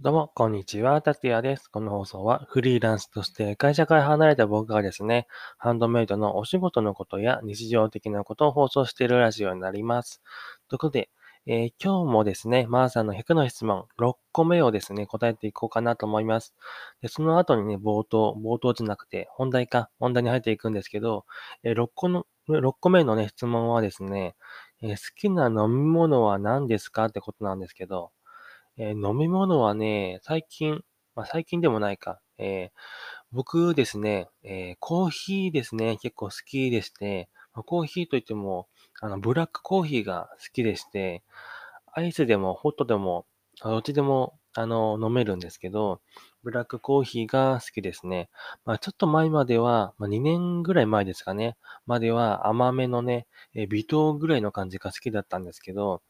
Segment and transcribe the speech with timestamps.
[0.00, 1.02] どうも、こんにちは。
[1.02, 1.66] 達也です。
[1.66, 5.26] この放送はフリーランスとして会社から離れた僕がですね、
[5.56, 10.22] ハンドメイドのお仕事のことや日常的なことを放送しているラジオになります。
[10.68, 11.10] ということで、
[11.46, 16.54] えー今日もですね、マーさんの100の質問6個目をですね、答えていこうかなと思います。
[17.02, 21.24] で、その後にね、冒頭、冒頭じゃなくて、本題か、本題に入っていくんですけど、
[21.64, 24.36] えー6個の、6個目のね、質問はですね、
[24.80, 27.06] えー好きな飲み物は何ですか？
[27.06, 28.12] ってことなんですけど、
[28.78, 30.82] えー飲み物はね、最近、
[31.14, 32.20] まあ、最近でもないか。
[32.38, 32.78] えー
[33.32, 38.68] 僕ですね、えーコーヒーですね、結構好きでして、まあコーヒーといっても、
[39.00, 41.22] あの、ブラックコーヒーが好きでして、
[41.92, 43.26] アイスでもホットでも、
[43.62, 46.00] どっちでも、あの、飲めるんですけど、
[46.42, 48.30] ブラックコーヒーが好きですね。
[48.64, 51.56] まあ、ちょっと前までは、まあ、2年ぐらい前ですかね、
[51.86, 56.02] までは甘めのね、え微糖ぐらいの感じが好きだったんですけど、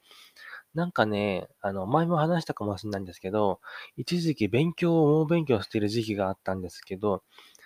[0.78, 3.60] なんかね、あの、前も話したかもしれないんですけど、
[3.96, 7.22] 一時期勉強を猛勉強している時期があったんですけど、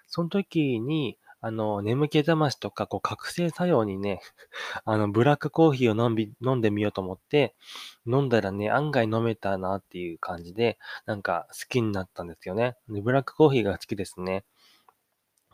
[0.07, 4.21] その時に、あの、眠気覚ましとか、こう、覚醒作用にね、
[4.85, 7.55] あの、ブラックコーヒーを飲んび、飲んでみようと思って、
[8.07, 12.77] 飲んだらね、案外飲めたなっていう感じで、なんか好きになったんですよね。
[12.89, 14.45] でブラックコーヒーが好きですね。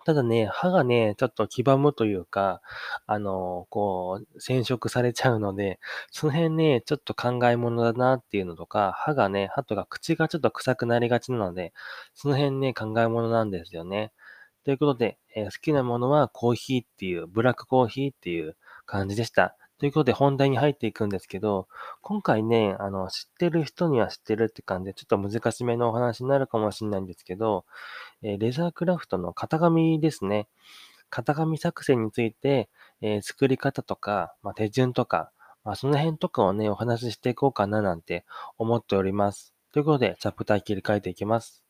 [0.05, 2.63] ただね、歯がね、ちょっと黄ばむというか、
[3.07, 5.79] あの、こう、染色されちゃうので、
[6.11, 11.73] その辺ね、ちょっと考えものだなっていうのとか、歯がね、歯とか口がちょっと臭くなりがちなので、
[12.15, 14.13] その辺ね、考え物なんですよね。
[14.65, 19.57] ということで、えー好きなものはコーヒーっていう、ブラックコーヒーっていう感じでした。
[19.79, 21.69] ということで本題に入っていくんですけど、
[22.03, 27.65] 今回ね、あの、知ってる人には知ってるって感じで、ちょっと難しめのお話になるかもしれないんですけど、
[28.23, 30.49] えーレザークラフトの型紙ですね。
[31.11, 32.69] 型紙作成について、
[33.03, 35.31] えー作り方とか、まあ、手順とか、
[35.65, 38.25] まあ、その辺とかをね、お話ししていこうかななんて
[38.59, 39.55] 思っております。
[39.73, 41.68] ということで、チャプター切り替えていきます。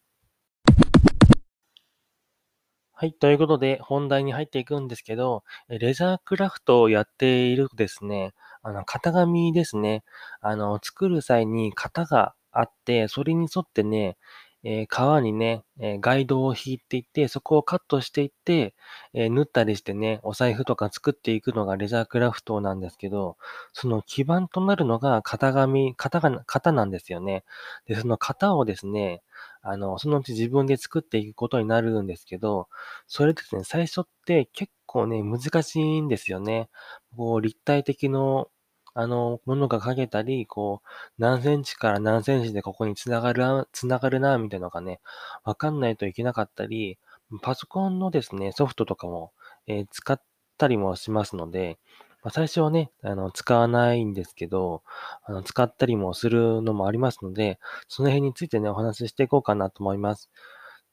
[3.01, 3.13] はい。
[3.13, 10.03] ということで、本題に入っていくんですけど、レザークラフトをやっているですね、あの、型紙ですね。
[10.41, 14.17] あの、作る際に型があって、それに沿ってね、
[14.65, 18.75] えー革にね、えーガイドを引いていって、そこをカットしていって、
[19.15, 23.37] えー縫ったりしてね、お財布とか作っていくのがレザークラフトなんですけど、
[23.73, 27.45] その基盤となるのが型紙、型が、型なんですよね。
[27.87, 29.23] で、その型をですね、
[29.63, 32.69] あの、そのうち自分で作っていくことになるんですけど、
[33.07, 36.69] それですね、最初って結構ね、難しいんですよね。
[37.17, 38.49] こう、立体的の、
[38.95, 40.89] あの、ものが描けたり、こう、
[41.19, 45.01] 何センチから何センチでここに繋がる、繋がるな、みたいなのがね、
[45.45, 46.99] わかんないといけなかったり、
[47.43, 49.33] パソコンのですね、ソフトとかも、
[49.67, 50.21] えー使っ
[50.57, 51.79] たりもしますので、
[52.23, 54.83] まあ、最初はね、あの、使わないんですけど、
[55.25, 60.31] あの、使ったりもするのもありますので、その辺についてね、お話ししていこうかなと思います。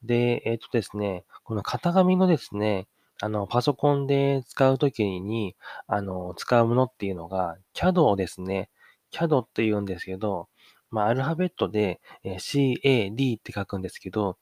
[0.04, 2.88] で、えっとですね、この型紙のですね、
[3.22, 5.56] あの、パソコンで使うときに、
[5.88, 8.70] あの、使うものっていうのが、CAD をですね。
[9.12, 10.50] CAD って言うんですけど、
[10.92, 14.38] まあ、アルファベットで、え CAD って書くんですけど、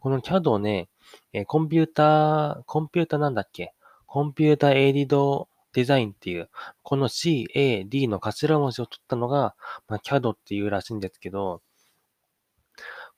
[0.00, 0.88] この CAD をね、
[1.32, 3.72] えコンピューター、コンピュータなんだっけ？
[4.06, 6.48] コンピュータエイディドデザインっていう、
[6.82, 9.54] この CAD の頭文字を取ったのが、
[9.88, 11.60] まあ、CAD っていうらしいんですけど、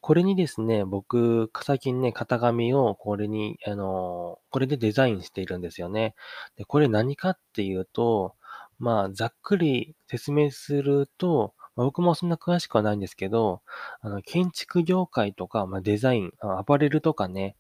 [0.01, 6.17] これにですね、僕、最近ね、型紙をこれに、あの、これでデザインしているんですよね。
[6.57, 8.35] で、これ何かっていうと、
[8.81, 13.63] まあ、ざっくり説明すると、まあ僕もそんな詳しくはないんですけど、
[14.01, 17.55] あの、建築業界とか、まあ、デザイン、アパレルとかね、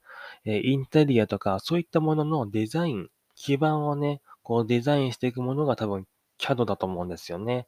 [0.44, 6.06] えインテリアとか、そういったもののデザイン、基盤をね、こうデザインしていくものが多分
[6.38, 7.66] CAD だと思うんですよね。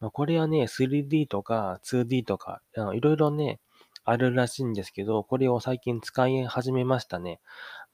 [0.00, 2.60] ま、これはね、3D とか 2D とか、
[2.94, 3.58] いろいろね、
[4.04, 7.40] あるらしいんですけど、これを最近使い始めましたね。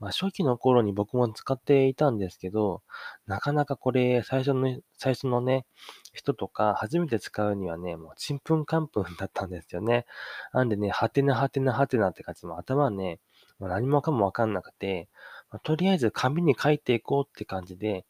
[0.01, 2.83] まあ、初期の頃に僕も使っていたんですけど、
[3.27, 5.67] なかなかこれ、最初の、最初のね、
[6.15, 10.05] 人とか、初めて使うにはね、もう、ちんぷんかんぷんだったんですよね。
[10.53, 13.21] なんでね、はてなはてなはてなって感じも頭ね、
[13.59, 15.09] もう何もかもわかんなくて、
[15.51, 18.05] まあとりあえず紙に書いていこうって感じで、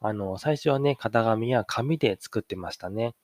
[0.00, 3.14] あの、最初はね、型紙や紙で作ってましたね。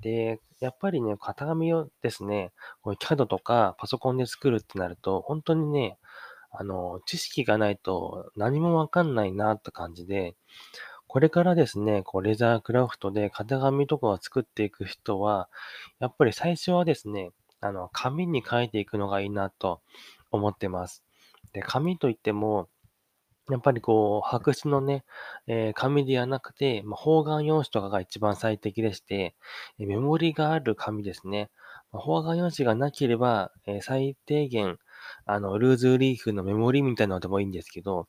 [0.00, 2.52] で、やっぱりね、型紙をですね、
[2.82, 5.98] こう CAD とかパソコンで作るってなると、本当にね、
[6.50, 10.34] あの、知識がないと何もわかんないなって感じで、
[11.08, 15.48] これからですね、こうレザークラフトで型紙とかを作っていく人は、
[16.00, 17.30] やっぱり最初はですね、
[17.60, 19.80] あの、紙に書いていくのがいいなと
[20.30, 21.02] 思ってます。
[21.52, 22.68] で、紙といっても、
[23.50, 25.04] やっぱりこう、白紙のね、
[25.46, 29.34] えー紙ではなくて、まあ、方眼用紙とかが一番最適でして、
[29.78, 31.50] えメモリがある紙ですね。
[31.92, 34.78] まあ、方眼用紙がなければ、えー最低限、
[35.26, 38.08] あの、ルーズリーフのメモリみたいなのでもいいんですけど、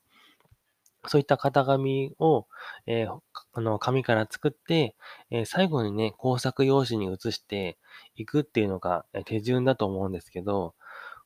[1.06, 2.46] そういった型紙を、
[2.86, 3.20] えー
[3.52, 4.96] あの、紙から作って、
[5.30, 7.78] えー最後にね、工作用紙に移して
[8.16, 10.74] いくっていうのが、え手順だと思うんですけど、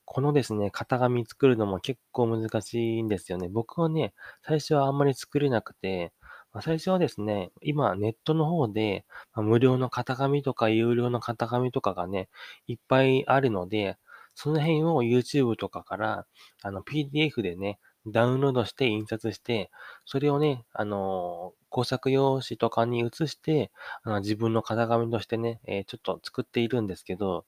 [0.05, 3.49] このですね、型紙作るのも結構難しいんですよね。
[3.49, 4.13] 僕はね、
[4.43, 6.13] 最初はあんまり作れなくて、
[6.53, 12.29] まあ、最初はですね、今ネットの方で、まあ、無料の型紙とか有料の型紙とかがね、
[12.67, 13.97] いっぱいあるので、
[14.35, 16.27] その辺を YouTube とかから、
[16.61, 19.71] あの PDF でね、ダウンロードして印刷して、
[20.05, 23.69] それをね、あのー工作用紙とかに移して、
[24.03, 27.45] あの自分の型紙としてね、えーちょっと作っているんですけど、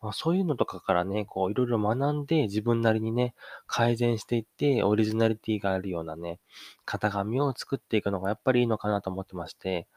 [0.00, 3.34] まあ、そういうのとかからね、こういろいろ学んで自分なりにね、
[3.66, 6.38] 改善していって、オリジナリティがあるようなね、
[6.86, 9.88] 型紙を作っていくのがやっぱりいいのかなと思ってまして、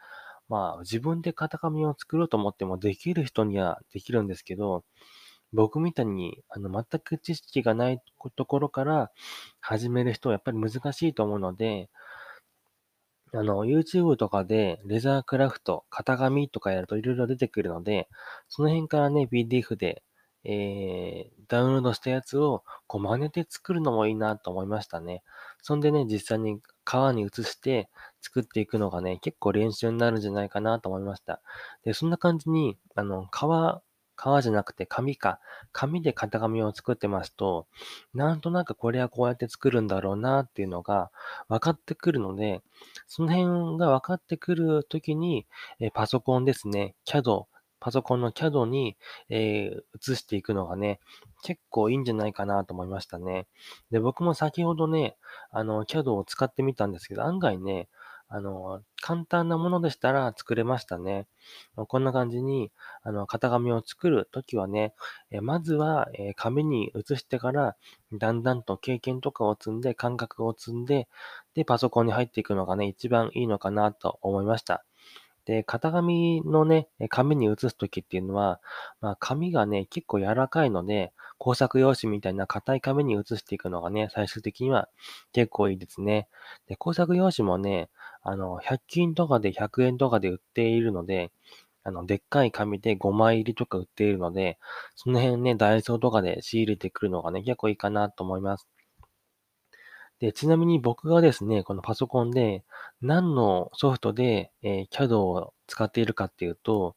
[0.48, 4.84] まあ自分で型紙を作ろうと思ってもできる人にはできるんですけど、
[5.52, 8.00] 僕みたいにあの全く知識がない
[8.36, 9.10] ところから
[9.60, 11.90] 始める人はやっぱり難しいと思うので、
[13.34, 18.08] あの、YouTube とかでレザークラフト、型紙とかやるといろいろ出てくるので、
[18.48, 20.02] その辺からね、PDF で、
[20.44, 25.22] えー、ダウンロードしたやつをこう真似て作るのもいいなと思いましたね。
[25.62, 27.88] そんでね、実際に革に移して
[28.20, 31.40] 作っていくのがね、結構練習になるんじゃないかなと思いました。
[31.84, 33.82] で、そんな感じに、あの、革、
[34.22, 35.40] 革じゃなくて紙か。
[35.72, 37.66] 紙で型紙を作ってますと、
[38.14, 41.10] なんとなくこれはこうやって作るんだろうなっていうのが
[41.48, 42.62] 分かってくるので、
[43.08, 45.44] その辺が分かってくるときに、
[45.80, 47.46] えパソコンですね、CAD、
[47.80, 48.96] パソコンの CAD に、
[49.28, 51.00] えー移していくのがね、
[51.42, 53.48] 結構いいんじゃないかなと思いましたね。
[53.90, 55.16] で、僕も先ほどね、
[55.50, 57.88] あの、CAD を使ってみたんですけど、案外ね、
[58.34, 61.26] あの、簡単なものでしたら作れましたね。
[61.76, 64.94] こんな感じに、あの、型紙を作るときはね、
[65.30, 67.76] えまずは、え紙に移してから、
[68.14, 71.08] だんだんと経験とかを積んで、感覚を積んで、
[71.54, 74.84] で、パソコンに入っていくのがね、一番いいのかなと思いました。
[75.44, 78.60] で、型紙のね、紙に移すときっていうのは、
[79.00, 84.88] まあ、紙がね、結構柔らかいので、工作用紙みたいな硬い紙に移していくのがね、最終的には
[85.32, 86.28] 結構いいですね。
[86.68, 87.88] で、工作用紙もね、
[88.22, 91.32] あの、100均とかで100円とかで売っているので、
[91.84, 94.58] あの、でっかい紙で5枚入りとか売っているので、
[94.96, 98.68] その辺ね、ダイソーとかで仕入れてくるのがね、結構いいかなと思います。
[100.20, 102.64] で、ちなみに僕がですね、このパソコンで
[103.00, 106.94] 何のソフトで、えー CAD を使っているかっていうと、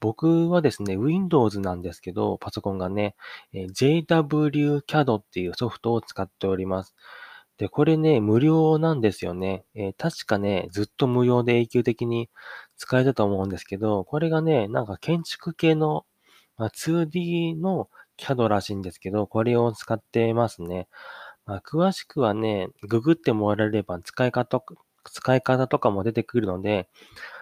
[0.00, 3.16] 僕はですね、Windows なんですけど、パソコンがね、
[3.52, 3.72] えー
[4.06, 6.94] JWCAD っていうソフトを使っております。
[7.58, 9.64] で、これね、無料なんですよね。
[9.74, 12.30] えー確かね、ずっと無料で永久的に
[12.76, 16.06] 使えたと思うんですけど、これがね、なんか建築系の、
[16.56, 20.88] まあ、2D の CAD らしいんですけど、これを使ってますね。
[21.46, 24.62] まあ、詳しくはね、ググってもらえれば使い方、
[25.10, 26.88] 使い方とかも出てくるので、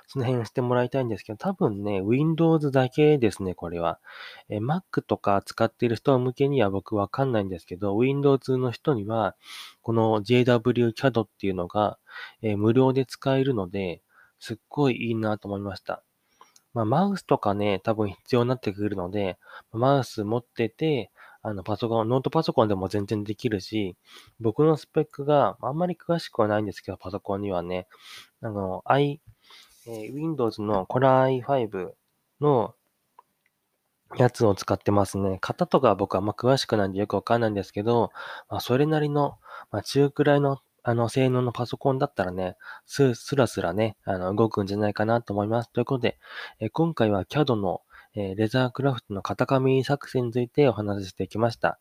[0.08, 3.98] その辺してもらいたいんですけど、多分ね、Windows だけですね、これは。
[4.48, 9.34] え Mac とか使っている人向けには僕わかんないんですけど、Windows の人には、
[9.82, 11.98] この JWCAD っていうのが、
[12.42, 14.02] え無料で使えるので、
[14.38, 16.02] すっごいいいなと思いました。
[16.72, 19.38] まあ、マウスとかね、多分必要になってくるので、
[19.72, 21.10] マウス持ってて、
[21.46, 23.96] あの、パソコン、ノートパソコンでも全然できるし、
[24.40, 27.86] 僕のスペックがあんまり詳しくはないんですけど、パソコンにはね、
[28.40, 29.20] あの、i、
[29.86, 31.92] えー Windows の Core i5
[32.40, 32.74] の
[34.16, 35.38] やつを使ってますね。
[35.40, 38.10] 型とか僕はあんま詳しくないんでよくわかんないんですけど、
[38.50, 39.38] まあ、それなりの、
[39.70, 45.72] まあ、中くらいの、あの、性能のパソコンだったらね、ス、スラスラね、あの、動くんじゃないかなと思います。
[45.72, 46.18] ということで、
[46.58, 47.82] え今回は CAD の、
[48.16, 51.78] えレザークラフトの型紙作成についてお話ししてきました。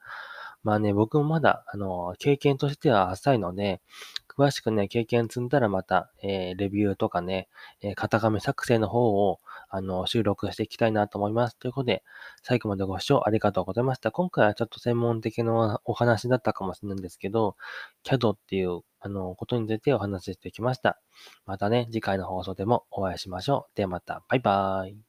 [0.64, 3.82] まあね、僕もまだ、あの、経験としては浅いので、
[4.28, 7.48] 詳しくね、経験積んだらまた、えーレビューとかね、
[7.82, 9.40] えー型紙作成の方を、
[9.70, 11.58] あの、収録していきたいなと思います。
[11.58, 12.04] ということで、
[12.42, 14.12] 最後までご視聴ありがとうございました。
[14.12, 17.56] 今回はちょっと専門的なお話だったかもしれないんですけど、
[18.04, 21.00] CAD っていう、あの、ことについてお話ししてきました。
[21.46, 23.78] またね、次回の放送でもお会いしましょう。
[23.78, 25.05] ではまた、バイバーイ。